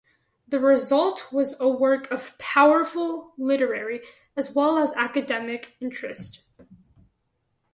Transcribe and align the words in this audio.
The 0.47 0.59
result 0.59 1.31
was 1.31 1.55
a 1.59 1.69
work 1.69 2.09
of 2.09 2.35
powerful 2.39 3.35
literary 3.37 4.01
as 4.35 4.55
well 4.55 4.79
as 4.79 4.95
academic 4.95 5.75
interest. 5.79 6.41